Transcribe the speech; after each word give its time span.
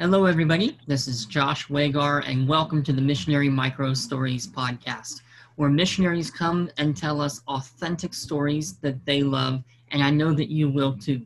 Hello, 0.00 0.24
everybody. 0.24 0.78
This 0.88 1.06
is 1.06 1.26
Josh 1.26 1.70
Wagar, 1.70 2.20
and 2.20 2.48
welcome 2.48 2.82
to 2.82 2.92
the 2.92 3.00
Missionary 3.00 3.48
Micro 3.48 3.94
Stories 3.94 4.48
podcast, 4.48 5.20
where 5.54 5.68
missionaries 5.68 6.28
come 6.28 6.70
and 6.78 6.96
tell 6.96 7.20
us 7.20 7.42
authentic 7.46 8.12
stories 8.12 8.78
that 8.78 9.04
they 9.04 9.22
love, 9.22 9.62
and 9.92 10.02
I 10.02 10.10
know 10.10 10.32
that 10.32 10.50
you 10.50 10.68
will 10.68 10.96
too. 10.96 11.22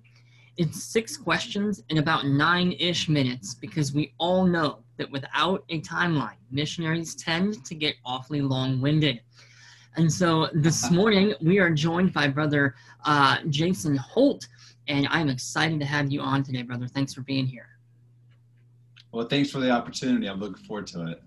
It's 0.58 0.82
six 0.82 1.16
questions 1.16 1.84
in 1.88 1.98
about 1.98 2.26
nine 2.26 2.72
ish 2.72 3.08
minutes 3.08 3.54
because 3.54 3.94
we 3.94 4.12
all 4.18 4.44
know 4.44 4.80
that 4.98 5.10
without 5.10 5.64
a 5.70 5.80
timeline, 5.80 6.36
missionaries 6.50 7.14
tend 7.14 7.64
to 7.64 7.74
get 7.74 7.94
awfully 8.04 8.42
long 8.42 8.82
winded. 8.82 9.22
And 9.96 10.12
so 10.12 10.50
this 10.52 10.90
morning, 10.90 11.34
we 11.40 11.60
are 11.60 11.70
joined 11.70 12.12
by 12.12 12.28
Brother 12.28 12.74
uh, 13.06 13.38
Jason 13.48 13.96
Holt, 13.96 14.48
and 14.88 15.06
I'm 15.10 15.30
excited 15.30 15.80
to 15.80 15.86
have 15.86 16.12
you 16.12 16.20
on 16.20 16.42
today, 16.42 16.62
brother. 16.62 16.88
Thanks 16.88 17.14
for 17.14 17.22
being 17.22 17.46
here. 17.46 17.75
Well, 19.12 19.26
thanks 19.26 19.50
for 19.50 19.60
the 19.60 19.70
opportunity. 19.70 20.26
I'm 20.26 20.40
looking 20.40 20.64
forward 20.64 20.86
to 20.88 21.06
it. 21.06 21.22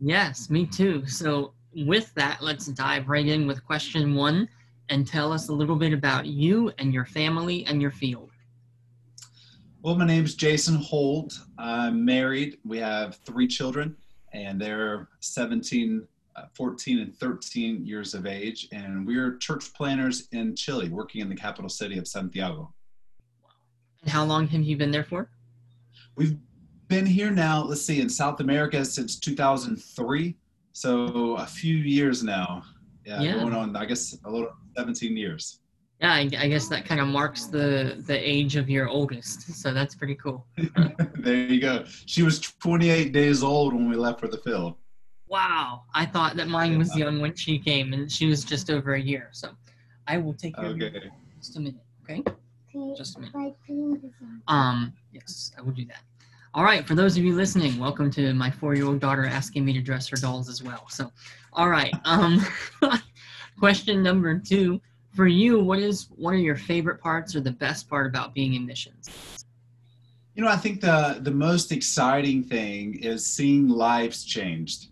Yes, 0.00 0.50
me 0.50 0.66
too. 0.66 1.06
So, 1.06 1.54
with 1.74 2.12
that, 2.14 2.42
let's 2.42 2.66
dive 2.66 3.08
right 3.08 3.26
in 3.26 3.46
with 3.46 3.64
question 3.64 4.14
one 4.14 4.48
and 4.88 5.06
tell 5.06 5.32
us 5.32 5.48
a 5.48 5.52
little 5.52 5.76
bit 5.76 5.92
about 5.92 6.26
you 6.26 6.72
and 6.78 6.92
your 6.92 7.06
family 7.06 7.64
and 7.66 7.80
your 7.80 7.90
field. 7.90 8.30
Well, 9.82 9.96
my 9.96 10.06
name 10.06 10.24
is 10.24 10.34
Jason 10.34 10.76
Holt. 10.76 11.38
I'm 11.58 12.04
married. 12.04 12.58
We 12.64 12.78
have 12.78 13.16
three 13.24 13.48
children, 13.48 13.96
and 14.32 14.60
they're 14.60 15.08
17, 15.20 16.06
uh, 16.36 16.42
14, 16.54 16.98
and 17.00 17.16
13 17.16 17.84
years 17.84 18.14
of 18.14 18.26
age. 18.26 18.68
And 18.72 19.06
we're 19.06 19.38
church 19.38 19.72
planners 19.72 20.28
in 20.32 20.54
Chile, 20.54 20.88
working 20.88 21.20
in 21.20 21.28
the 21.28 21.34
capital 21.34 21.68
city 21.68 21.98
of 21.98 22.06
Santiago. 22.06 22.72
And 24.02 24.10
how 24.10 24.24
long 24.24 24.46
have 24.48 24.62
you 24.62 24.76
been 24.76 24.90
there 24.90 25.04
for? 25.04 25.30
We've 26.16 26.36
been 26.92 27.06
here 27.06 27.30
now, 27.30 27.64
let's 27.64 27.80
see, 27.80 28.02
in 28.02 28.08
South 28.10 28.40
America 28.40 28.84
since 28.84 29.18
2003. 29.18 30.36
So 30.72 31.36
a 31.36 31.46
few 31.46 31.76
years 31.76 32.22
now. 32.22 32.64
Yeah, 33.06 33.22
yeah. 33.22 33.32
going 33.34 33.54
on, 33.54 33.74
I 33.74 33.86
guess, 33.86 34.18
a 34.24 34.30
little 34.30 34.50
17 34.76 35.16
years. 35.16 35.60
Yeah, 36.02 36.12
I, 36.12 36.28
I 36.38 36.48
guess 36.48 36.68
that 36.68 36.84
kind 36.84 37.00
of 37.00 37.06
marks 37.08 37.46
the 37.46 38.02
the 38.06 38.16
age 38.16 38.56
of 38.56 38.68
your 38.68 38.88
oldest. 38.88 39.54
So 39.54 39.72
that's 39.72 39.94
pretty 39.94 40.16
cool. 40.16 40.46
there 41.16 41.46
you 41.46 41.60
go. 41.60 41.84
She 42.06 42.22
was 42.22 42.40
28 42.40 43.12
days 43.12 43.42
old 43.42 43.72
when 43.72 43.88
we 43.88 43.96
left 43.96 44.20
for 44.20 44.28
the 44.28 44.38
field. 44.38 44.74
Wow, 45.28 45.84
I 45.94 46.04
thought 46.04 46.36
that 46.36 46.48
mine 46.48 46.76
was 46.76 46.94
young 46.94 47.20
when 47.20 47.34
she 47.34 47.58
came, 47.58 47.94
and 47.94 48.12
she 48.12 48.26
was 48.26 48.44
just 48.44 48.70
over 48.70 48.94
a 48.94 49.00
year. 49.00 49.30
So 49.32 49.48
I 50.06 50.18
will 50.18 50.34
take 50.34 50.56
care 50.56 50.66
okay. 50.66 50.86
of 50.88 50.94
you 50.94 51.10
just 51.38 51.56
a 51.56 51.60
minute, 51.60 51.80
okay? 52.02 52.22
Just 52.96 53.16
a 53.16 53.20
minute. 53.20 53.54
Um, 54.46 54.92
yes, 55.12 55.52
I 55.56 55.62
will 55.62 55.72
do 55.72 55.86
that. 55.86 56.02
All 56.54 56.64
right, 56.64 56.86
for 56.86 56.94
those 56.94 57.16
of 57.16 57.24
you 57.24 57.34
listening, 57.34 57.78
welcome 57.78 58.10
to 58.10 58.34
my 58.34 58.50
four-year-old 58.50 59.00
daughter 59.00 59.24
asking 59.24 59.64
me 59.64 59.72
to 59.72 59.80
dress 59.80 60.06
her 60.08 60.18
dolls 60.18 60.50
as 60.50 60.62
well. 60.62 60.86
So, 60.90 61.10
all 61.54 61.70
right. 61.70 61.94
Um, 62.04 62.44
question 63.58 64.02
number 64.02 64.38
two 64.38 64.78
for 65.14 65.26
you: 65.26 65.60
What 65.60 65.78
is 65.78 66.08
one 66.10 66.34
of 66.34 66.40
your 66.40 66.56
favorite 66.56 67.00
parts 67.00 67.34
or 67.34 67.40
the 67.40 67.52
best 67.52 67.88
part 67.88 68.06
about 68.06 68.34
being 68.34 68.52
in 68.52 68.66
missions? 68.66 69.08
You 70.34 70.44
know, 70.44 70.50
I 70.50 70.56
think 70.56 70.82
the 70.82 71.20
the 71.22 71.30
most 71.30 71.72
exciting 71.72 72.44
thing 72.44 72.98
is 72.98 73.24
seeing 73.24 73.70
lives 73.70 74.22
changed, 74.22 74.88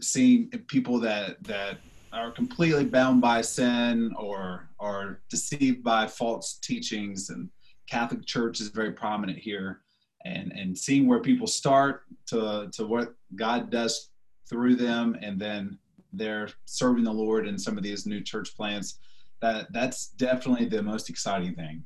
seeing 0.00 0.48
people 0.66 0.98
that 1.00 1.44
that 1.44 1.76
are 2.10 2.30
completely 2.30 2.86
bound 2.86 3.20
by 3.20 3.42
sin 3.42 4.14
or 4.18 4.70
are 4.80 5.20
deceived 5.28 5.84
by 5.84 6.06
false 6.06 6.54
teachings 6.54 7.28
and 7.28 7.50
Catholic 7.86 8.24
Church 8.24 8.62
is 8.62 8.68
very 8.68 8.92
prominent 8.92 9.36
here 9.36 9.82
and 10.24 10.52
and 10.52 10.76
seeing 10.76 11.06
where 11.06 11.20
people 11.20 11.46
start 11.46 12.02
to 12.26 12.68
to 12.72 12.86
what 12.86 13.14
God 13.34 13.70
does 13.70 14.10
through 14.48 14.76
them, 14.76 15.16
and 15.20 15.40
then 15.40 15.78
they're 16.12 16.48
serving 16.64 17.04
the 17.04 17.12
Lord 17.12 17.46
in 17.46 17.58
some 17.58 17.76
of 17.76 17.82
these 17.82 18.06
new 18.06 18.20
church 18.20 18.56
plants. 18.56 18.98
That 19.40 19.72
that's 19.72 20.08
definitely 20.08 20.66
the 20.66 20.82
most 20.82 21.10
exciting 21.10 21.54
thing. 21.54 21.84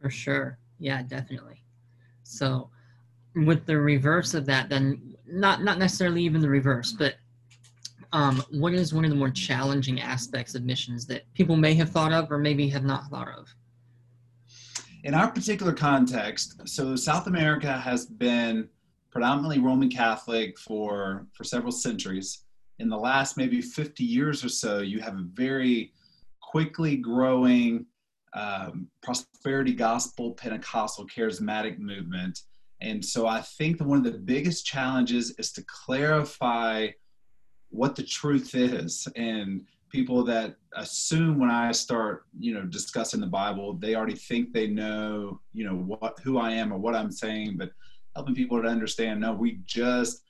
For 0.00 0.10
sure, 0.10 0.58
yeah, 0.78 1.02
definitely. 1.02 1.64
So, 2.22 2.70
with 3.34 3.66
the 3.66 3.78
reverse 3.78 4.34
of 4.34 4.46
that, 4.46 4.68
then 4.68 5.16
not 5.26 5.62
not 5.62 5.78
necessarily 5.78 6.22
even 6.24 6.40
the 6.40 6.48
reverse, 6.48 6.92
but 6.92 7.14
um, 8.12 8.42
what 8.50 8.74
is 8.74 8.92
one 8.92 9.04
of 9.04 9.10
the 9.10 9.16
more 9.16 9.30
challenging 9.30 10.00
aspects 10.00 10.54
of 10.54 10.64
missions 10.64 11.06
that 11.06 11.32
people 11.34 11.56
may 11.56 11.74
have 11.74 11.90
thought 11.90 12.12
of 12.12 12.30
or 12.30 12.38
maybe 12.38 12.68
have 12.68 12.84
not 12.84 13.08
thought 13.08 13.28
of? 13.28 13.54
In 15.04 15.14
our 15.14 15.30
particular 15.30 15.72
context, 15.72 16.68
so 16.68 16.94
South 16.94 17.26
America 17.26 17.72
has 17.72 18.06
been 18.06 18.68
predominantly 19.10 19.58
Roman 19.58 19.90
Catholic 19.90 20.58
for, 20.58 21.26
for 21.32 21.44
several 21.44 21.72
centuries. 21.72 22.44
In 22.78 22.88
the 22.88 22.96
last 22.96 23.36
maybe 23.36 23.60
50 23.60 24.04
years 24.04 24.44
or 24.44 24.48
so, 24.48 24.80
you 24.80 25.00
have 25.00 25.14
a 25.14 25.26
very 25.34 25.92
quickly 26.40 26.96
growing 26.96 27.86
um, 28.34 28.88
prosperity 29.02 29.74
gospel 29.74 30.32
Pentecostal 30.32 31.06
charismatic 31.06 31.78
movement. 31.78 32.40
And 32.80 33.04
so 33.04 33.26
I 33.26 33.40
think 33.40 33.78
that 33.78 33.86
one 33.86 33.98
of 33.98 34.04
the 34.04 34.18
biggest 34.18 34.64
challenges 34.64 35.32
is 35.38 35.52
to 35.52 35.64
clarify 35.64 36.88
what 37.70 37.96
the 37.96 38.02
truth 38.02 38.54
is 38.54 39.06
and 39.16 39.62
people 39.92 40.24
that 40.24 40.56
assume 40.74 41.38
when 41.38 41.50
I 41.50 41.70
start, 41.70 42.24
you 42.40 42.54
know, 42.54 42.62
discussing 42.62 43.20
the 43.20 43.26
Bible, 43.26 43.74
they 43.74 43.94
already 43.94 44.16
think 44.16 44.52
they 44.52 44.66
know, 44.66 45.40
you 45.52 45.64
know, 45.64 45.74
what 45.74 46.18
who 46.24 46.38
I 46.38 46.52
am 46.52 46.72
or 46.72 46.78
what 46.78 46.96
I'm 46.96 47.12
saying, 47.12 47.56
but 47.58 47.70
helping 48.16 48.34
people 48.34 48.60
to 48.60 48.68
understand, 48.68 49.20
no, 49.20 49.32
we 49.32 49.60
just 49.66 50.22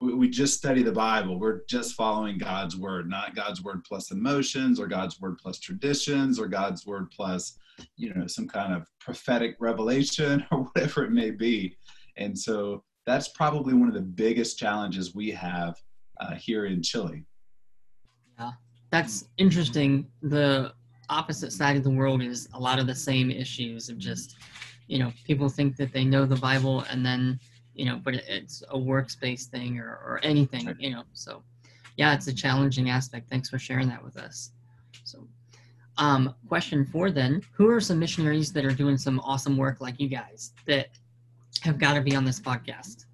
we 0.00 0.30
just 0.30 0.56
study 0.56 0.82
the 0.82 0.90
Bible. 0.90 1.38
We're 1.38 1.60
just 1.68 1.94
following 1.94 2.38
God's 2.38 2.74
word, 2.74 3.10
not 3.10 3.36
God's 3.36 3.62
word 3.62 3.84
plus 3.84 4.10
emotions 4.10 4.80
or 4.80 4.86
God's 4.86 5.20
word 5.20 5.36
plus 5.36 5.58
traditions 5.58 6.40
or 6.40 6.48
God's 6.48 6.86
word 6.86 7.10
plus, 7.10 7.58
you 7.96 8.14
know, 8.14 8.26
some 8.26 8.48
kind 8.48 8.72
of 8.72 8.88
prophetic 8.98 9.56
revelation 9.60 10.46
or 10.50 10.60
whatever 10.60 11.04
it 11.04 11.12
may 11.12 11.30
be. 11.30 11.76
And 12.16 12.38
so 12.38 12.82
that's 13.04 13.28
probably 13.28 13.74
one 13.74 13.88
of 13.88 13.94
the 13.94 14.00
biggest 14.00 14.58
challenges 14.58 15.14
we 15.14 15.30
have 15.32 15.76
uh, 16.18 16.34
here 16.34 16.64
in 16.64 16.82
Chile. 16.82 17.26
That's 18.90 19.26
interesting. 19.38 20.06
The 20.22 20.72
opposite 21.08 21.52
side 21.52 21.76
of 21.76 21.84
the 21.84 21.90
world 21.90 22.22
is 22.22 22.48
a 22.54 22.60
lot 22.60 22.78
of 22.78 22.86
the 22.86 22.94
same 22.94 23.30
issues 23.30 23.88
of 23.88 23.98
just, 23.98 24.36
you 24.86 24.98
know, 24.98 25.12
people 25.24 25.48
think 25.48 25.76
that 25.76 25.92
they 25.92 26.04
know 26.04 26.24
the 26.24 26.36
Bible 26.36 26.84
and 26.90 27.04
then, 27.04 27.38
you 27.74 27.84
know, 27.84 28.00
but 28.02 28.14
it's 28.14 28.62
a 28.70 28.78
works-based 28.78 29.50
thing 29.50 29.78
or, 29.78 30.00
or 30.04 30.20
anything, 30.22 30.74
you 30.78 30.90
know. 30.90 31.04
So, 31.12 31.42
yeah, 31.96 32.14
it's 32.14 32.26
a 32.26 32.34
challenging 32.34 32.90
aspect. 32.90 33.28
Thanks 33.28 33.48
for 33.48 33.58
sharing 33.58 33.88
that 33.88 34.02
with 34.02 34.16
us. 34.16 34.52
So, 35.04 35.26
um, 35.98 36.34
question 36.48 36.86
four 36.90 37.10
then 37.10 37.42
Who 37.52 37.68
are 37.68 37.80
some 37.80 37.98
missionaries 37.98 38.52
that 38.52 38.64
are 38.64 38.72
doing 38.72 38.96
some 38.96 39.20
awesome 39.20 39.56
work 39.56 39.80
like 39.80 40.00
you 40.00 40.08
guys 40.08 40.52
that 40.66 40.88
have 41.62 41.78
got 41.78 41.94
to 41.94 42.00
be 42.00 42.16
on 42.16 42.24
this 42.24 42.40
podcast? 42.40 43.04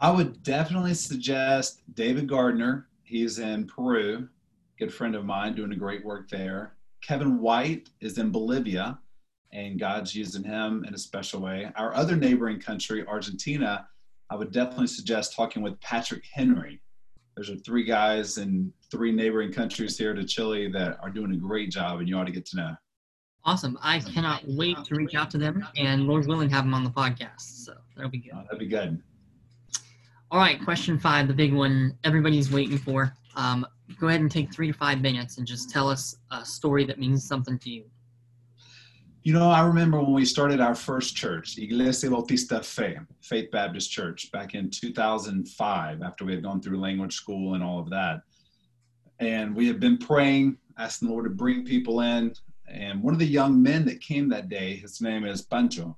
I 0.00 0.10
would 0.10 0.42
definitely 0.42 0.94
suggest 0.94 1.80
David 1.94 2.28
Gardner 2.28 2.88
He's 3.08 3.38
in 3.38 3.66
Peru, 3.66 4.28
good 4.78 4.92
friend 4.92 5.14
of 5.14 5.24
mine, 5.24 5.54
doing 5.54 5.72
a 5.72 5.76
great 5.76 6.04
work 6.04 6.28
there. 6.28 6.74
Kevin 7.02 7.40
White 7.40 7.88
is 8.02 8.18
in 8.18 8.30
Bolivia, 8.30 8.98
and 9.50 9.80
God's 9.80 10.14
using 10.14 10.44
him 10.44 10.84
in 10.86 10.92
a 10.92 10.98
special 10.98 11.40
way. 11.40 11.72
Our 11.76 11.94
other 11.94 12.16
neighboring 12.16 12.60
country, 12.60 13.06
Argentina, 13.06 13.88
I 14.28 14.36
would 14.36 14.52
definitely 14.52 14.88
suggest 14.88 15.34
talking 15.34 15.62
with 15.62 15.80
Patrick 15.80 16.22
Henry. 16.30 16.82
There's 17.34 17.50
three 17.62 17.84
guys 17.84 18.36
in 18.36 18.74
three 18.90 19.10
neighboring 19.10 19.52
countries 19.54 19.96
here 19.96 20.12
to 20.12 20.22
Chile 20.22 20.70
that 20.72 20.98
are 21.02 21.08
doing 21.08 21.32
a 21.32 21.36
great 21.36 21.70
job, 21.70 22.00
and 22.00 22.08
you 22.10 22.18
ought 22.18 22.24
to 22.24 22.32
get 22.32 22.44
to 22.46 22.56
know. 22.56 22.76
Awesome. 23.46 23.78
I 23.80 24.00
cannot 24.00 24.42
wait 24.46 24.76
to 24.84 24.94
reach 24.94 25.14
out 25.14 25.30
to 25.30 25.38
them, 25.38 25.66
and 25.78 26.06
Lord 26.06 26.26
willing, 26.26 26.50
have 26.50 26.64
them 26.64 26.74
on 26.74 26.84
the 26.84 26.90
podcast. 26.90 27.64
So 27.64 27.72
that'll 27.96 28.10
be 28.10 28.18
good. 28.18 28.32
Oh, 28.34 28.42
that'd 28.42 28.58
be 28.58 28.66
good. 28.66 29.02
All 30.30 30.38
right, 30.38 30.62
question 30.62 30.98
five, 30.98 31.26
the 31.26 31.32
big 31.32 31.54
one 31.54 31.96
everybody's 32.04 32.52
waiting 32.52 32.76
for. 32.76 33.14
Um, 33.34 33.66
go 33.98 34.08
ahead 34.08 34.20
and 34.20 34.30
take 34.30 34.52
three 34.52 34.66
to 34.66 34.74
five 34.74 35.00
minutes 35.00 35.38
and 35.38 35.46
just 35.46 35.70
tell 35.70 35.88
us 35.88 36.16
a 36.30 36.44
story 36.44 36.84
that 36.84 36.98
means 36.98 37.26
something 37.26 37.58
to 37.60 37.70
you. 37.70 37.84
You 39.22 39.32
know, 39.32 39.50
I 39.50 39.66
remember 39.66 39.98
when 40.02 40.12
we 40.12 40.26
started 40.26 40.60
our 40.60 40.74
first 40.74 41.16
church, 41.16 41.56
Iglesia 41.56 42.10
Bautista 42.10 42.62
Fe, 42.62 42.98
Faith 43.22 43.50
Baptist 43.50 43.90
Church, 43.90 44.30
back 44.30 44.54
in 44.54 44.68
2005, 44.68 46.02
after 46.02 46.26
we 46.26 46.34
had 46.34 46.42
gone 46.42 46.60
through 46.60 46.78
language 46.78 47.14
school 47.14 47.54
and 47.54 47.62
all 47.62 47.78
of 47.78 47.88
that. 47.88 48.20
And 49.20 49.56
we 49.56 49.66
had 49.66 49.80
been 49.80 49.96
praying, 49.96 50.58
asking 50.76 51.08
the 51.08 51.12
Lord 51.14 51.24
to 51.24 51.30
bring 51.30 51.64
people 51.64 52.02
in. 52.02 52.34
And 52.70 53.02
one 53.02 53.14
of 53.14 53.18
the 53.18 53.26
young 53.26 53.62
men 53.62 53.86
that 53.86 54.02
came 54.02 54.28
that 54.28 54.50
day, 54.50 54.76
his 54.76 55.00
name 55.00 55.24
is 55.24 55.40
Pancho. 55.40 55.96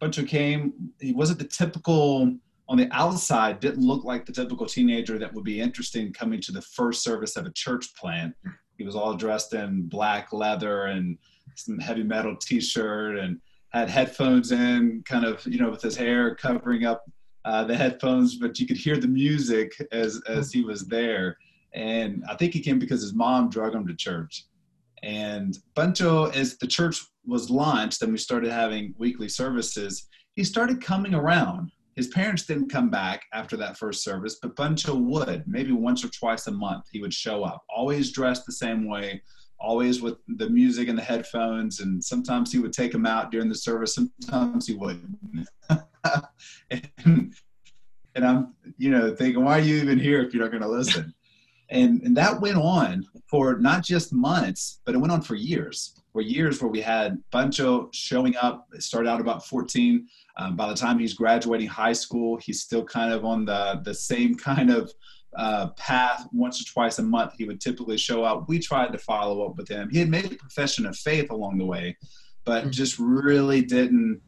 Pancho 0.00 0.24
came, 0.24 0.72
he 1.00 1.12
wasn't 1.12 1.38
the 1.38 1.44
typical 1.44 2.34
on 2.68 2.76
the 2.76 2.88
outside 2.92 3.60
didn't 3.60 3.86
look 3.86 4.04
like 4.04 4.24
the 4.24 4.32
typical 4.32 4.66
teenager 4.66 5.18
that 5.18 5.32
would 5.32 5.44
be 5.44 5.60
interested 5.60 6.04
in 6.04 6.12
coming 6.12 6.40
to 6.40 6.52
the 6.52 6.62
first 6.62 7.02
service 7.02 7.36
of 7.36 7.46
a 7.46 7.52
church 7.52 7.94
plant. 7.96 8.34
He 8.78 8.84
was 8.84 8.96
all 8.96 9.14
dressed 9.14 9.52
in 9.54 9.88
black 9.88 10.32
leather 10.32 10.86
and 10.86 11.18
some 11.54 11.78
heavy 11.78 12.02
metal 12.02 12.36
t-shirt 12.36 13.18
and 13.18 13.38
had 13.72 13.90
headphones 13.90 14.52
in, 14.52 15.02
kind 15.06 15.24
of 15.24 15.44
you 15.46 15.58
know 15.58 15.70
with 15.70 15.82
his 15.82 15.96
hair 15.96 16.34
covering 16.34 16.84
up 16.84 17.04
uh, 17.44 17.64
the 17.64 17.76
headphones, 17.76 18.36
but 18.36 18.58
you 18.58 18.66
could 18.66 18.76
hear 18.76 18.96
the 18.96 19.08
music 19.08 19.72
as 19.92 20.20
as 20.28 20.52
he 20.52 20.62
was 20.62 20.86
there. 20.86 21.36
And 21.74 22.22
I 22.28 22.36
think 22.36 22.52
he 22.52 22.60
came 22.60 22.78
because 22.78 23.00
his 23.00 23.14
mom 23.14 23.48
drug 23.48 23.74
him 23.74 23.86
to 23.86 23.94
church. 23.94 24.44
And 25.02 25.58
Pancho, 25.74 26.26
as 26.26 26.58
the 26.58 26.66
church 26.66 27.00
was 27.26 27.50
launched 27.50 28.02
and 28.02 28.12
we 28.12 28.18
started 28.18 28.52
having 28.52 28.94
weekly 28.98 29.28
services, 29.28 30.06
he 30.36 30.44
started 30.44 30.80
coming 30.80 31.14
around. 31.14 31.72
His 31.96 32.08
parents 32.08 32.44
didn't 32.44 32.70
come 32.70 32.88
back 32.88 33.24
after 33.32 33.56
that 33.58 33.76
first 33.76 34.02
service, 34.02 34.38
but 34.40 34.56
Pancho 34.56 34.94
would, 34.94 35.44
maybe 35.46 35.72
once 35.72 36.04
or 36.04 36.08
twice 36.08 36.46
a 36.46 36.52
month, 36.52 36.84
he 36.90 37.00
would 37.00 37.12
show 37.12 37.44
up, 37.44 37.64
always 37.68 38.12
dressed 38.12 38.46
the 38.46 38.52
same 38.52 38.88
way, 38.88 39.22
always 39.60 40.00
with 40.00 40.16
the 40.26 40.48
music 40.48 40.88
and 40.88 40.98
the 40.98 41.02
headphones. 41.02 41.80
And 41.80 42.02
sometimes 42.02 42.50
he 42.50 42.58
would 42.58 42.72
take 42.72 42.92
them 42.92 43.06
out 43.06 43.30
during 43.30 43.48
the 43.48 43.54
service, 43.54 43.94
sometimes 43.94 44.66
he 44.66 44.74
wouldn't. 44.74 45.16
and, 46.70 47.34
and 48.14 48.26
I'm, 48.26 48.54
you 48.78 48.90
know, 48.90 49.14
thinking, 49.14 49.44
why 49.44 49.58
are 49.58 49.62
you 49.62 49.76
even 49.76 49.98
here 49.98 50.22
if 50.22 50.32
you're 50.32 50.42
not 50.42 50.50
going 50.50 50.62
to 50.62 50.68
listen? 50.68 51.14
And, 51.68 52.02
and 52.02 52.16
that 52.16 52.40
went 52.40 52.58
on 52.58 53.06
for 53.28 53.58
not 53.58 53.82
just 53.82 54.12
months, 54.12 54.80
but 54.84 54.94
it 54.94 54.98
went 54.98 55.12
on 55.12 55.22
for 55.22 55.34
years. 55.34 56.01
For 56.12 56.20
years 56.20 56.60
where 56.60 56.70
we 56.70 56.82
had 56.82 57.22
Pancho 57.30 57.88
showing 57.92 58.36
up. 58.36 58.68
It 58.74 58.82
started 58.82 59.08
out 59.08 59.20
about 59.20 59.46
14. 59.46 60.06
Um, 60.36 60.56
by 60.56 60.68
the 60.68 60.74
time 60.74 60.98
he's 60.98 61.14
graduating 61.14 61.68
high 61.68 61.94
school, 61.94 62.36
he's 62.36 62.60
still 62.60 62.84
kind 62.84 63.12
of 63.12 63.24
on 63.24 63.44
the 63.44 63.80
the 63.82 63.94
same 63.94 64.34
kind 64.34 64.70
of 64.70 64.92
uh, 65.36 65.68
path. 65.70 66.26
Once 66.32 66.60
or 66.60 66.70
twice 66.70 66.98
a 66.98 67.02
month, 67.02 67.32
he 67.38 67.44
would 67.44 67.60
typically 67.60 67.96
show 67.96 68.24
up. 68.24 68.48
We 68.48 68.58
tried 68.58 68.92
to 68.92 68.98
follow 68.98 69.46
up 69.46 69.56
with 69.56 69.68
him. 69.68 69.88
He 69.90 69.98
had 69.98 70.10
made 70.10 70.26
a 70.26 70.36
profession 70.36 70.86
of 70.86 70.96
faith 70.96 71.30
along 71.30 71.58
the 71.58 71.66
way, 71.66 71.96
but 72.44 72.64
mm. 72.64 72.70
just 72.70 72.98
really 72.98 73.62
didn't 73.62 74.20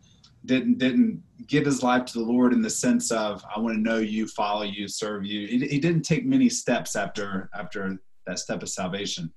didn't 0.47 0.79
didn't 0.79 1.23
give 1.47 1.65
his 1.65 1.83
life 1.83 2.05
to 2.07 2.19
the 2.19 2.25
Lord 2.25 2.53
in 2.53 2.63
the 2.63 2.71
sense 2.71 3.11
of 3.11 3.45
I 3.55 3.59
want 3.59 3.77
to 3.77 3.81
know 3.81 3.99
you, 3.99 4.27
follow 4.27 4.63
you, 4.63 4.89
serve 4.89 5.25
you. 5.25 5.47
He, 5.47 5.67
he 5.67 5.79
didn't 5.79 6.03
take 6.03 6.25
many 6.25 6.49
steps 6.49 6.97
after 6.97 7.51
after 7.55 7.99
that 8.27 8.39
step 8.39 8.63
of 8.63 8.69
salvation, 8.69 9.33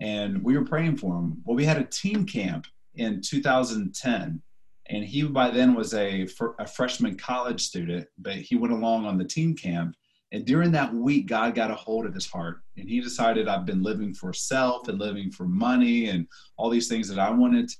and 0.00 0.42
we 0.42 0.56
were 0.56 0.64
praying 0.64 0.96
for 0.96 1.14
him. 1.16 1.42
Well, 1.44 1.56
we 1.56 1.64
had 1.64 1.78
a 1.78 1.84
team 1.84 2.24
camp 2.24 2.66
in 2.94 3.20
2010, 3.20 4.42
and 4.88 5.04
he 5.04 5.22
by 5.22 5.50
then 5.50 5.74
was 5.74 5.94
a 5.94 6.26
a 6.58 6.66
freshman 6.66 7.16
college 7.16 7.62
student, 7.62 8.06
but 8.18 8.34
he 8.34 8.56
went 8.56 8.72
along 8.72 9.06
on 9.06 9.18
the 9.18 9.24
team 9.24 9.54
camp. 9.54 9.96
And 10.32 10.44
during 10.46 10.70
that 10.72 10.94
week, 10.94 11.26
God 11.26 11.56
got 11.56 11.72
a 11.72 11.74
hold 11.74 12.06
of 12.06 12.14
his 12.14 12.26
heart, 12.26 12.60
and 12.76 12.88
he 12.88 13.00
decided 13.00 13.48
I've 13.48 13.66
been 13.66 13.82
living 13.82 14.14
for 14.14 14.32
self 14.32 14.88
and 14.88 14.98
living 14.98 15.30
for 15.30 15.44
money 15.44 16.08
and 16.08 16.26
all 16.56 16.70
these 16.70 16.88
things 16.88 17.08
that 17.08 17.18
I 17.18 17.30
wanted 17.30 17.70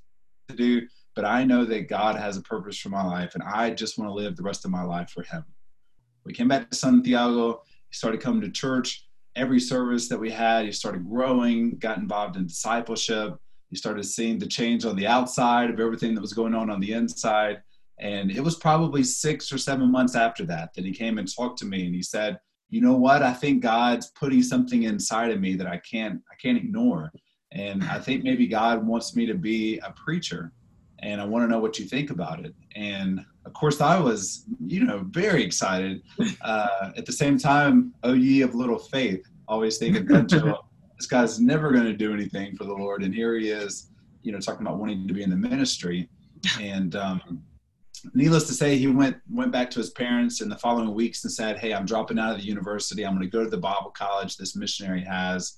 to 0.48 0.56
do 0.56 0.86
but 1.14 1.24
I 1.24 1.44
know 1.44 1.64
that 1.64 1.88
God 1.88 2.16
has 2.16 2.36
a 2.36 2.42
purpose 2.42 2.78
for 2.78 2.88
my 2.88 3.04
life, 3.04 3.34
and 3.34 3.42
I 3.42 3.70
just 3.70 3.98
want 3.98 4.08
to 4.08 4.14
live 4.14 4.36
the 4.36 4.42
rest 4.42 4.64
of 4.64 4.70
my 4.70 4.82
life 4.82 5.10
for 5.10 5.22
Him. 5.22 5.44
We 6.24 6.32
came 6.32 6.48
back 6.48 6.70
to 6.70 6.76
Santiago. 6.76 7.62
He 7.88 7.94
started 7.94 8.20
coming 8.20 8.42
to 8.42 8.50
church. 8.50 9.06
Every 9.36 9.60
service 9.60 10.08
that 10.08 10.18
we 10.18 10.30
had, 10.30 10.64
he 10.64 10.72
started 10.72 11.08
growing, 11.08 11.78
got 11.78 11.98
involved 11.98 12.36
in 12.36 12.46
discipleship. 12.46 13.36
He 13.68 13.76
started 13.76 14.04
seeing 14.04 14.38
the 14.38 14.46
change 14.46 14.84
on 14.84 14.96
the 14.96 15.06
outside 15.06 15.70
of 15.70 15.78
everything 15.78 16.14
that 16.14 16.20
was 16.20 16.32
going 16.32 16.54
on 16.54 16.70
on 16.70 16.80
the 16.80 16.92
inside. 16.92 17.62
And 17.98 18.30
it 18.30 18.40
was 18.40 18.56
probably 18.56 19.04
six 19.04 19.52
or 19.52 19.58
seven 19.58 19.90
months 19.90 20.16
after 20.16 20.44
that 20.46 20.74
that 20.74 20.84
he 20.84 20.92
came 20.92 21.18
and 21.18 21.32
talked 21.32 21.58
to 21.60 21.66
me, 21.66 21.86
and 21.86 21.94
he 21.94 22.02
said, 22.02 22.40
"You 22.70 22.80
know 22.80 22.96
what? 22.96 23.22
I 23.22 23.32
think 23.32 23.62
God's 23.62 24.10
putting 24.18 24.42
something 24.42 24.84
inside 24.84 25.30
of 25.30 25.40
me 25.40 25.54
that 25.56 25.66
I 25.66 25.78
can't 25.78 26.20
I 26.32 26.34
can't 26.42 26.56
ignore." 26.56 27.12
And 27.52 27.84
I 27.84 27.98
think 27.98 28.24
maybe 28.24 28.46
God 28.46 28.86
wants 28.86 29.14
me 29.14 29.26
to 29.26 29.34
be 29.34 29.78
a 29.78 29.92
preacher 29.92 30.52
and 31.02 31.20
I 31.20 31.24
want 31.24 31.44
to 31.44 31.48
know 31.48 31.60
what 31.60 31.78
you 31.78 31.84
think 31.86 32.10
about 32.10 32.44
it. 32.44 32.54
And 32.76 33.24
of 33.46 33.52
course, 33.54 33.80
I 33.80 33.98
was, 33.98 34.44
you 34.66 34.84
know, 34.84 35.04
very 35.08 35.42
excited. 35.42 36.02
Uh, 36.42 36.90
at 36.96 37.06
the 37.06 37.12
same 37.12 37.38
time, 37.38 37.94
oh 38.02 38.12
ye 38.12 38.42
of 38.42 38.54
little 38.54 38.78
faith, 38.78 39.24
always 39.48 39.78
thinking, 39.78 40.06
that 40.06 40.28
this 40.98 41.06
guy's 41.06 41.40
never 41.40 41.72
going 41.72 41.84
to 41.84 41.96
do 41.96 42.12
anything 42.12 42.54
for 42.56 42.64
the 42.64 42.72
Lord, 42.72 43.02
and 43.02 43.14
here 43.14 43.34
he 43.36 43.48
is, 43.48 43.90
you 44.22 44.32
know, 44.32 44.38
talking 44.38 44.66
about 44.66 44.78
wanting 44.78 45.08
to 45.08 45.14
be 45.14 45.22
in 45.22 45.30
the 45.30 45.36
ministry. 45.36 46.08
And 46.60 46.94
um, 46.96 47.42
needless 48.14 48.46
to 48.48 48.54
say, 48.54 48.76
he 48.76 48.86
went 48.86 49.16
went 49.30 49.52
back 49.52 49.70
to 49.70 49.78
his 49.78 49.90
parents 49.90 50.40
in 50.42 50.48
the 50.48 50.58
following 50.58 50.94
weeks 50.94 51.24
and 51.24 51.32
said, 51.32 51.58
"Hey, 51.58 51.72
I'm 51.72 51.86
dropping 51.86 52.18
out 52.18 52.32
of 52.32 52.38
the 52.38 52.46
university. 52.46 53.04
I'm 53.04 53.14
going 53.14 53.28
to 53.28 53.30
go 53.30 53.44
to 53.44 53.50
the 53.50 53.58
Bible 53.58 53.90
college 53.90 54.36
this 54.36 54.56
missionary 54.56 55.02
has." 55.04 55.56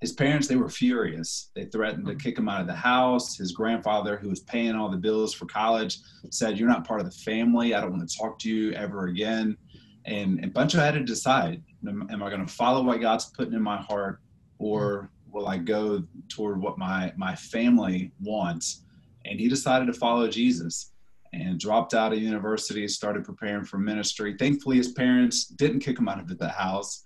His 0.00 0.12
parents 0.12 0.46
they 0.46 0.56
were 0.56 0.68
furious. 0.68 1.50
They 1.54 1.64
threatened 1.64 2.06
to 2.06 2.12
mm-hmm. 2.12 2.20
kick 2.20 2.38
him 2.38 2.48
out 2.48 2.60
of 2.60 2.66
the 2.66 2.74
house. 2.74 3.36
His 3.36 3.52
grandfather 3.52 4.16
who 4.16 4.28
was 4.28 4.40
paying 4.40 4.74
all 4.74 4.88
the 4.88 4.96
bills 4.96 5.34
for 5.34 5.46
college 5.46 5.98
said 6.30 6.58
you're 6.58 6.68
not 6.68 6.86
part 6.86 7.00
of 7.00 7.06
the 7.06 7.16
family. 7.18 7.74
I 7.74 7.80
don't 7.80 7.92
want 7.92 8.08
to 8.08 8.16
talk 8.16 8.38
to 8.40 8.50
you 8.50 8.72
ever 8.72 9.06
again. 9.06 9.56
And 10.04 10.38
and 10.42 10.54
Pancho 10.54 10.78
had 10.78 10.94
to 10.94 11.00
decide 11.00 11.62
am 11.86 12.22
i 12.22 12.28
going 12.28 12.44
to 12.44 12.52
follow 12.52 12.82
what 12.82 13.00
god's 13.00 13.26
putting 13.26 13.54
in 13.54 13.62
my 13.62 13.76
heart 13.76 14.20
or 14.58 14.80
mm-hmm. 15.02 15.38
will 15.38 15.46
i 15.46 15.56
go 15.56 16.02
toward 16.28 16.60
what 16.60 16.78
my 16.78 17.12
my 17.16 17.34
family 17.34 18.12
wants? 18.20 18.84
And 19.24 19.38
he 19.40 19.48
decided 19.48 19.86
to 19.86 19.92
follow 19.92 20.28
jesus 20.28 20.92
and 21.34 21.60
dropped 21.60 21.92
out 21.92 22.12
of 22.12 22.20
university 22.20 22.88
started 22.88 23.24
preparing 23.24 23.64
for 23.64 23.78
ministry. 23.78 24.36
Thankfully 24.38 24.76
his 24.76 24.92
parents 24.92 25.46
didn't 25.46 25.80
kick 25.80 25.98
him 25.98 26.08
out 26.08 26.20
of 26.20 26.38
the 26.38 26.48
house 26.48 27.02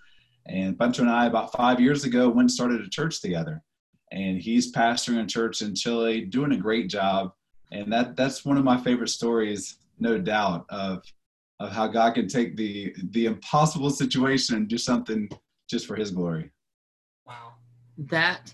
and 0.47 0.79
Pancho 0.79 1.03
and 1.03 1.11
I, 1.11 1.27
about 1.27 1.53
five 1.53 1.81
years 1.81 2.05
ago, 2.05 2.29
went 2.29 2.41
and 2.41 2.51
started 2.51 2.81
a 2.81 2.89
church 2.89 3.21
together. 3.21 3.63
And 4.11 4.39
he's 4.39 4.73
pastoring 4.73 5.23
a 5.23 5.27
church 5.27 5.63
in 5.63 5.75
Chile, 5.75 6.23
doing 6.23 6.53
a 6.53 6.57
great 6.57 6.89
job. 6.89 7.33
And 7.71 7.91
that 7.93 8.17
that's 8.17 8.45
one 8.45 8.59
of 8.59 8.65
my 8.65 8.77
favorite 8.77 9.09
stories, 9.09 9.79
no 9.99 10.19
doubt, 10.19 10.67
of 10.69 11.03
of 11.61 11.71
how 11.71 11.87
God 11.87 12.15
can 12.15 12.29
take 12.29 12.57
the 12.57 12.95
the 13.11 13.27
impossible 13.27 13.91
situation 13.91 14.57
and 14.57 14.69
do 14.69 14.77
something 14.77 15.29
just 15.69 15.87
for 15.87 15.97
His 15.97 16.11
glory. 16.11 16.51
Wow, 17.27 17.55
that 17.97 18.53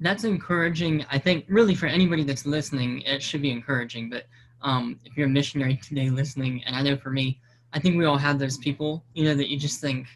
that's 0.00 0.24
encouraging. 0.24 1.04
I 1.10 1.18
think 1.18 1.44
really 1.48 1.74
for 1.74 1.86
anybody 1.86 2.24
that's 2.24 2.46
listening, 2.46 3.02
it 3.02 3.22
should 3.22 3.42
be 3.42 3.50
encouraging. 3.50 4.10
But 4.10 4.24
um, 4.62 4.98
if 5.04 5.16
you're 5.16 5.26
a 5.26 5.30
missionary 5.30 5.76
today 5.76 6.10
listening, 6.10 6.62
and 6.64 6.74
I 6.74 6.82
know 6.82 6.96
for 6.96 7.10
me, 7.10 7.40
I 7.72 7.78
think 7.78 7.96
we 7.96 8.04
all 8.04 8.18
have 8.18 8.38
those 8.38 8.58
people, 8.58 9.04
you 9.14 9.24
know, 9.24 9.34
that 9.34 9.50
you 9.50 9.58
just 9.58 9.80
think, 9.80 10.06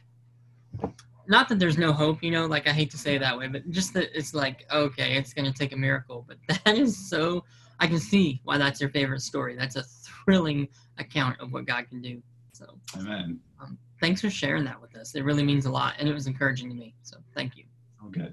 not 1.31 1.49
that 1.49 1.61
there's 1.61 1.79
no 1.79 1.93
hope, 1.93 2.25
you 2.25 2.33
know, 2.33 2.47
like 2.47 2.67
I 2.67 2.73
hate 2.73 2.91
to 2.91 2.99
say 2.99 3.15
it 3.15 3.21
that 3.21 3.39
way, 3.39 3.47
but 3.47 3.71
just 3.71 3.95
that 3.95 4.09
it's 4.13 4.35
like, 4.35 4.67
okay, 4.73 5.17
it's 5.17 5.33
going 5.33 5.51
to 5.51 5.57
take 5.57 5.73
a 5.73 5.77
miracle. 5.77 6.27
But 6.27 6.39
that 6.65 6.77
is 6.77 7.09
so, 7.09 7.45
I 7.79 7.87
can 7.87 8.01
see 8.01 8.41
why 8.43 8.59
that's 8.59 8.81
your 8.81 8.91
favorite 8.91 9.23
story. 9.23 9.55
That's 9.57 9.77
a 9.77 9.85
thrilling 10.25 10.69
account 10.99 11.41
of 11.41 11.53
what 11.53 11.67
God 11.67 11.89
can 11.89 12.03
do. 12.03 12.21
So, 12.53 12.67
amen. 12.99 13.39
Um, 13.61 13.79
thanks 14.01 14.21
for 14.21 14.29
sharing 14.29 14.65
that 14.65 14.81
with 14.83 14.97
us. 14.97 15.15
It 15.15 15.23
really 15.23 15.45
means 15.45 15.67
a 15.67 15.71
lot, 15.71 15.95
and 16.01 16.09
it 16.09 16.13
was 16.13 16.27
encouraging 16.27 16.69
to 16.69 16.75
me. 16.75 16.97
So, 17.03 17.19
thank 17.35 17.57
you. 17.57 17.65
Okay. 18.09 18.33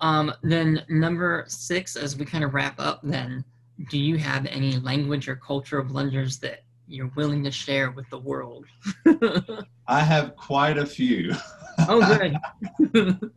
Um, 0.00 0.32
then, 0.44 0.84
number 0.88 1.44
six, 1.48 1.96
as 1.96 2.16
we 2.16 2.24
kind 2.24 2.44
of 2.44 2.54
wrap 2.54 2.78
up, 2.78 3.00
then, 3.02 3.44
do 3.90 3.98
you 3.98 4.16
have 4.16 4.46
any 4.46 4.78
language 4.78 5.28
or 5.28 5.34
cultural 5.34 5.84
blunders 5.84 6.38
that 6.38 6.60
you're 6.86 7.10
willing 7.16 7.42
to 7.42 7.50
share 7.50 7.90
with 7.90 8.08
the 8.10 8.18
world? 8.18 8.64
I 9.88 10.00
have 10.00 10.36
quite 10.36 10.78
a 10.78 10.86
few. 10.86 11.34
Oh, 11.88 12.18
good. 12.18 12.38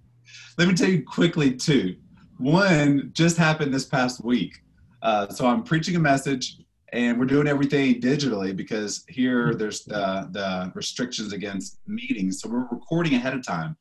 Let 0.57 0.67
me 0.67 0.73
tell 0.73 0.89
you 0.89 1.03
quickly 1.03 1.55
too. 1.55 1.95
One 2.37 3.11
just 3.13 3.37
happened 3.37 3.73
this 3.73 3.85
past 3.85 4.23
week. 4.23 4.61
Uh, 5.01 5.27
so 5.29 5.47
I'm 5.47 5.63
preaching 5.63 5.95
a 5.95 5.99
message, 5.99 6.57
and 6.93 7.19
we're 7.19 7.25
doing 7.25 7.47
everything 7.47 7.99
digitally 8.01 8.55
because 8.55 9.03
here 9.07 9.53
there's 9.53 9.83
the, 9.83 10.27
the 10.31 10.71
restrictions 10.75 11.33
against 11.33 11.79
meetings. 11.87 12.41
So 12.41 12.49
we're 12.49 12.67
recording 12.69 13.15
ahead 13.15 13.33
of 13.33 13.45
time. 13.45 13.75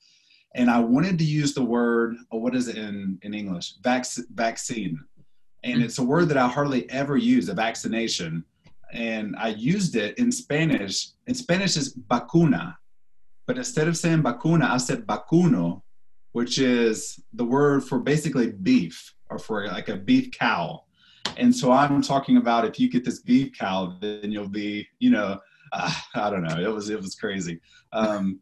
And 0.55 0.71
I 0.71 0.81
wanted 0.81 1.19
to 1.19 1.25
use 1.25 1.55
the 1.55 1.65
word, 1.65 2.17
oh, 2.33 2.39
what 2.39 2.55
is 2.55 2.69
it 2.69 2.77
in, 2.77 3.19
in 3.23 3.35
English? 3.35 3.75
Vac- 3.83 4.07
vaccine. 4.35 4.99
And 5.65 5.83
it's 5.83 5.99
a 5.99 6.03
word 6.03 6.29
that 6.29 6.39
I 6.39 6.49
hardly 6.49 6.89
ever 6.91 7.17
use, 7.17 7.49
a 7.49 7.55
vaccination. 7.55 8.45
And 8.93 9.37
I 9.37 9.49
used 9.49 9.97
it 9.97 10.17
in 10.19 10.33
Spanish. 10.33 11.09
In 11.27 11.35
Spanish, 11.35 11.77
is 11.77 11.99
vacuna 12.09 12.79
but 13.47 13.57
instead 13.57 13.89
of 13.89 13.97
saying 13.97 14.23
vacuna, 14.23 14.69
I 14.71 14.77
said 14.79 15.07
vacuno, 15.07 15.83
which 16.33 16.59
is 16.59 17.19
the 17.33 17.45
word 17.45 17.85
for 17.85 18.01
basically 18.01 18.51
beef 18.51 19.15
or 19.31 19.39
for 19.39 19.67
like 19.69 19.89
a 19.89 19.97
beef 19.97 20.31
cow. 20.33 20.83
And 21.37 21.55
so 21.55 21.73
I'm 21.73 22.03
talking 22.03 22.37
about 22.37 22.65
if 22.65 22.79
you 22.79 22.91
get 22.91 23.05
this 23.05 23.21
beef 23.21 23.57
cow, 23.57 23.97
then 24.01 24.31
you'll 24.33 24.49
be, 24.49 24.87
you 24.99 25.11
know, 25.11 25.39
uh, 25.73 25.93
I 26.15 26.31
don't 26.31 26.43
know. 26.43 26.59
It 26.59 26.73
was 26.73 26.91
it 26.91 27.01
was 27.01 27.15
crazy. 27.15 27.61
Um, 27.93 28.41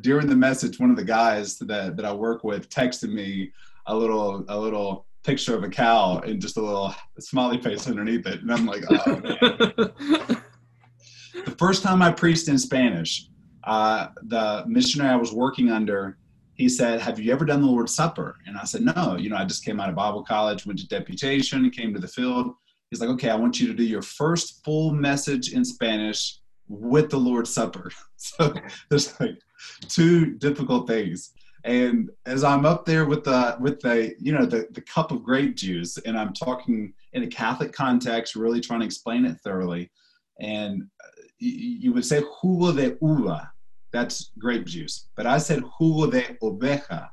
during 0.00 0.26
the 0.26 0.36
message, 0.36 0.78
one 0.78 0.90
of 0.90 0.96
the 0.96 1.04
guys 1.04 1.58
that 1.58 1.96
that 1.96 2.04
I 2.04 2.12
work 2.12 2.44
with 2.44 2.68
texted 2.68 3.12
me 3.12 3.52
a 3.86 3.96
little 3.96 4.44
a 4.48 4.58
little 4.58 5.06
picture 5.24 5.54
of 5.54 5.64
a 5.64 5.68
cow 5.68 6.18
and 6.20 6.40
just 6.40 6.56
a 6.56 6.62
little 6.62 6.94
smiley 7.18 7.60
face 7.60 7.88
underneath 7.88 8.26
it, 8.26 8.40
and 8.42 8.52
I'm 8.52 8.66
like, 8.66 8.84
oh 8.90 9.16
man. 9.16 10.42
the 11.44 11.56
first 11.58 11.82
time 11.82 12.02
I 12.02 12.12
preached 12.12 12.48
in 12.48 12.58
Spanish, 12.58 13.28
uh, 13.68 14.08
the 14.22 14.64
missionary 14.66 15.10
I 15.10 15.16
was 15.16 15.32
working 15.32 15.70
under, 15.70 16.16
he 16.54 16.68
said, 16.68 17.00
Have 17.00 17.20
you 17.20 17.30
ever 17.32 17.44
done 17.44 17.60
the 17.60 17.68
Lord's 17.68 17.94
Supper? 17.94 18.34
And 18.46 18.56
I 18.56 18.64
said, 18.64 18.80
No. 18.80 19.16
You 19.16 19.28
know, 19.28 19.36
I 19.36 19.44
just 19.44 19.64
came 19.64 19.78
out 19.78 19.90
of 19.90 19.94
Bible 19.94 20.24
college, 20.24 20.64
went 20.64 20.78
to 20.78 20.88
deputation, 20.88 21.68
came 21.70 21.92
to 21.92 22.00
the 22.00 22.08
field. 22.08 22.54
he's 22.90 23.00
like, 23.00 23.10
okay, 23.10 23.28
I 23.28 23.36
want 23.36 23.60
you 23.60 23.68
to 23.68 23.74
do 23.74 23.84
your 23.84 24.02
first 24.02 24.64
full 24.64 24.92
message 24.92 25.52
in 25.52 25.64
Spanish 25.64 26.40
with 26.66 27.10
the 27.10 27.18
Lord's 27.18 27.52
Supper. 27.52 27.90
So 28.20 28.52
there's 28.90 29.18
like 29.20 29.38
two 29.88 30.34
difficult 30.38 30.88
things. 30.88 31.30
And 31.62 32.10
as 32.26 32.42
I'm 32.42 32.66
up 32.66 32.84
there 32.84 33.04
with 33.04 33.22
the 33.22 33.56
with 33.60 33.78
the 33.78 34.14
you 34.18 34.32
know 34.32 34.44
the, 34.44 34.66
the 34.72 34.80
cup 34.80 35.12
of 35.12 35.22
grape 35.22 35.54
juice, 35.54 35.98
and 35.98 36.18
I'm 36.18 36.32
talking 36.32 36.92
in 37.12 37.22
a 37.22 37.28
Catholic 37.28 37.72
context, 37.72 38.34
really 38.34 38.60
trying 38.60 38.80
to 38.80 38.86
explain 38.86 39.24
it 39.24 39.38
thoroughly, 39.44 39.88
and 40.40 40.82
uh, 40.82 41.22
you 41.38 41.92
would 41.92 42.04
say 42.04 42.22
jugo 42.42 42.72
de 42.72 42.96
uva, 43.00 43.52
that's 43.92 44.30
grape 44.38 44.66
juice, 44.66 45.08
but 45.16 45.26
I 45.26 45.38
said 45.38 45.62
jugo 45.80 46.10
de 46.10 46.22
oveja, 46.42 47.08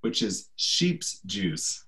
which 0.00 0.22
is 0.22 0.50
sheep's 0.56 1.20
juice, 1.26 1.84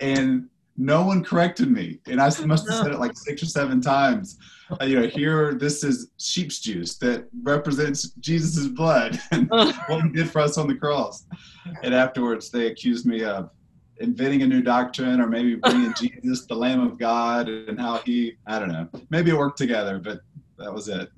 and 0.00 0.48
no 0.76 1.04
one 1.04 1.22
corrected 1.22 1.70
me, 1.70 2.00
and 2.06 2.20
I 2.20 2.24
must 2.46 2.68
have 2.68 2.82
said 2.82 2.92
it 2.92 3.00
like 3.00 3.16
six 3.16 3.42
or 3.42 3.46
seven 3.46 3.80
times. 3.80 4.38
Uh, 4.80 4.84
you 4.84 5.00
know, 5.00 5.06
here 5.06 5.54
this 5.54 5.84
is 5.84 6.10
sheep's 6.18 6.60
juice 6.60 6.96
that 6.98 7.26
represents 7.42 8.10
Jesus' 8.20 8.68
blood 8.68 9.18
and 9.30 9.48
what 9.50 10.02
he 10.02 10.08
did 10.10 10.30
for 10.30 10.40
us 10.40 10.56
on 10.56 10.66
the 10.66 10.74
cross. 10.74 11.26
And 11.82 11.94
afterwards, 11.94 12.50
they 12.50 12.68
accused 12.68 13.04
me 13.06 13.24
of 13.24 13.50
inventing 13.98 14.42
a 14.42 14.46
new 14.46 14.62
doctrine 14.62 15.20
or 15.20 15.26
maybe 15.26 15.54
bringing 15.62 15.92
Jesus, 15.94 16.46
the 16.46 16.54
Lamb 16.54 16.80
of 16.80 16.98
God, 16.98 17.48
and 17.48 17.78
how 17.78 17.98
he, 17.98 18.36
I 18.46 18.58
don't 18.58 18.70
know, 18.70 18.88
maybe 19.10 19.30
it 19.30 19.36
worked 19.36 19.58
together, 19.58 19.98
but 19.98 20.20
that 20.58 20.72
was 20.72 20.88
it. 20.88 21.08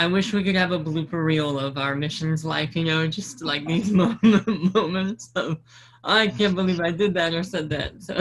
I 0.00 0.06
wish 0.06 0.32
we 0.32 0.42
could 0.42 0.54
have 0.56 0.72
a 0.72 0.78
blooper 0.80 1.22
reel 1.22 1.58
of 1.58 1.76
our 1.76 1.94
missions 1.94 2.42
life, 2.42 2.74
you 2.74 2.84
know, 2.84 3.06
just 3.06 3.42
like 3.42 3.66
these 3.66 3.90
moments 4.72 5.30
of, 5.36 5.58
I 6.02 6.28
can't 6.28 6.54
believe 6.54 6.80
I 6.80 6.90
did 6.90 7.12
that 7.12 7.34
or 7.34 7.42
said 7.42 7.68
that. 7.68 8.02
So, 8.02 8.18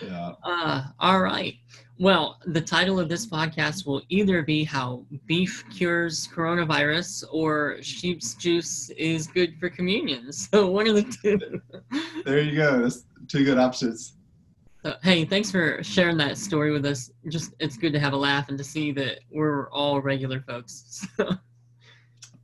Yeah. 0.00 0.30
uh, 0.44 0.84
all 1.00 1.20
right. 1.20 1.54
Well, 1.98 2.38
the 2.46 2.60
title 2.60 3.00
of 3.00 3.08
this 3.08 3.26
podcast 3.26 3.84
will 3.84 4.02
either 4.10 4.42
be 4.42 4.62
How 4.62 5.04
Beef 5.26 5.64
Cures 5.76 6.28
Coronavirus 6.28 7.24
or 7.32 7.78
Sheep's 7.82 8.34
Juice 8.36 8.88
is 8.90 9.26
Good 9.26 9.58
for 9.58 9.68
Communion. 9.70 10.30
So, 10.32 10.68
one 10.70 10.86
of 10.86 10.94
the 10.94 11.02
two. 11.02 11.60
There 12.24 12.40
you 12.40 12.54
go. 12.54 12.80
That's 12.80 13.06
two 13.26 13.44
good 13.44 13.58
options. 13.58 14.14
So, 14.84 14.96
hey, 15.00 15.24
thanks 15.24 15.48
for 15.48 15.80
sharing 15.84 16.16
that 16.16 16.36
story 16.36 16.72
with 16.72 16.84
us. 16.84 17.12
Just 17.28 17.54
it's 17.60 17.76
good 17.76 17.92
to 17.92 18.00
have 18.00 18.14
a 18.14 18.16
laugh 18.16 18.48
and 18.48 18.58
to 18.58 18.64
see 18.64 18.90
that 18.92 19.20
we're 19.30 19.70
all 19.70 20.00
regular 20.00 20.40
folks. 20.40 21.06
So, 21.16 21.28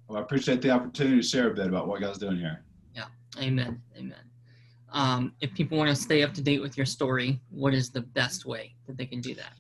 Well, 0.07 0.19
I 0.19 0.23
appreciate 0.23 0.63
the 0.63 0.71
opportunity 0.71 1.17
to 1.17 1.23
share 1.23 1.51
a 1.51 1.55
bit 1.55 1.67
about 1.67 1.87
what 1.89 2.01
God's 2.01 2.19
doing 2.19 2.39
here. 2.39 2.65
Yeah, 2.95 3.07
amen. 3.39 3.83
Amen. 3.97 4.25
Um, 4.91 5.35
if 5.43 5.53
people 5.53 5.77
want 5.77 5.91
to 5.91 5.97
stay 5.97 6.23
up 6.23 6.33
to 6.35 6.41
date 6.41 6.63
with 6.63 6.79
your 6.79 6.87
story, 6.87 7.41
what 7.51 7.75
is 7.75 7.91
the 7.91 8.01
best 8.01 8.47
way 8.47 8.75
that 8.87 8.97
they 8.97 9.05
can 9.05 9.21
do 9.21 9.35
that? 9.35 9.53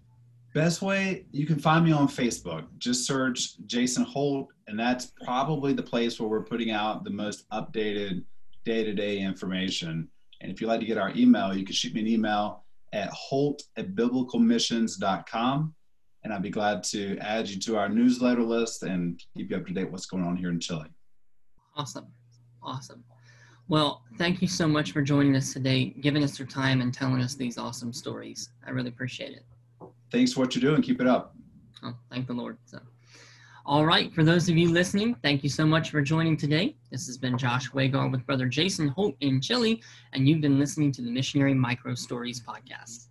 Best 0.55 0.81
way, 0.81 1.27
you 1.33 1.47
can 1.47 1.59
find 1.59 1.85
me 1.85 1.93
on 1.93 2.09
Facebook. 2.09 2.65
Just 2.79 3.07
search 3.07 3.59
Jason 3.67 4.05
Holt, 4.05 4.49
and 4.69 4.79
that's 4.79 5.13
probably 5.23 5.75
the 5.75 5.83
place 5.83 6.19
where 6.19 6.31
we're 6.31 6.45
putting 6.45 6.71
out 6.71 7.05
the 7.05 7.11
most 7.11 7.47
updated 7.51 8.25
day 8.65 8.85
to 8.85 8.95
day 8.95 9.19
information. 9.19 10.09
And 10.41 10.51
if 10.51 10.61
you'd 10.61 10.69
like 10.69 10.81
to 10.81 10.87
get 10.87 10.97
our 10.97 11.11
email, 11.15 11.55
you 11.55 11.67
can 11.67 11.75
shoot 11.75 11.93
me 11.93 12.01
an 12.01 12.07
email 12.07 12.65
at 12.93 13.11
holt 13.11 13.63
at 13.77 13.95
biblicalmissions.com. 13.95 15.75
And 16.25 16.33
I'd 16.33 16.43
be 16.43 16.51
glad 16.51 16.83
to 16.85 17.17
add 17.19 17.49
you 17.49 17.61
to 17.61 17.77
our 17.77 17.89
newsletter 17.89 18.43
list 18.43 18.83
and 18.83 19.23
keep 19.37 19.51
you 19.51 19.57
up 19.57 19.67
to 19.67 19.73
date 19.73 19.91
what's 19.91 20.07
going 20.07 20.25
on 20.25 20.37
here 20.37 20.51
in 20.51 20.61
Chile. 20.61 20.89
Awesome. 21.77 22.09
Awesome. 22.63 23.05
Well, 23.69 24.03
thank 24.17 24.43
you 24.43 24.49
so 24.49 24.67
much 24.67 24.93
for 24.93 25.03
joining 25.03 25.37
us 25.37 25.53
today, 25.53 25.95
giving 26.01 26.25
us 26.25 26.39
your 26.39 26.49
time 26.49 26.81
and 26.81 26.93
telling 26.93 27.21
us 27.21 27.35
these 27.35 27.59
awesome 27.59 27.93
stories. 27.93 28.51
I 28.67 28.71
really 28.71 28.89
appreciate 28.89 29.33
it. 29.33 29.45
Thanks 30.11 30.33
for 30.33 30.41
what 30.41 30.55
you're 30.55 30.71
doing. 30.71 30.83
Keep 30.83 31.03
it 31.03 31.07
up. 31.07 31.37
Oh, 31.83 31.95
thank 32.11 32.27
the 32.27 32.33
Lord. 32.33 32.57
So, 32.65 32.81
all 33.69 33.85
right, 33.85 34.11
for 34.15 34.25
those 34.25 34.49
of 34.49 34.57
you 34.57 34.71
listening, 34.71 35.15
thank 35.17 35.45
you 35.45 35.51
so 35.51 35.67
much 35.67 35.91
for 35.91 36.01
joining 36.01 36.39
today. 36.39 36.75
This 36.91 37.07
has 37.07 37.19
been 37.19 37.37
Josh 37.37 37.71
Wagar 37.75 38.09
with 38.09 38.25
Brother 38.25 38.47
Jason 38.47 38.89
Holt 38.89 39.15
in 39.21 39.43
Chile, 39.43 39.83
and 40.15 40.27
you've 40.27 40.41
been 40.41 40.59
listening 40.59 40.91
to 40.93 41.03
the 41.03 41.11
Missionary 41.11 41.53
Micro 41.53 41.95
Stories 41.95 42.41
podcast. 42.41 43.08